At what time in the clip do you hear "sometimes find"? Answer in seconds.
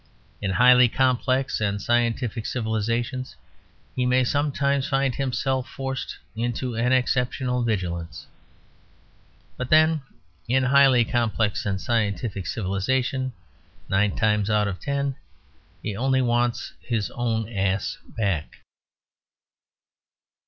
4.23-5.13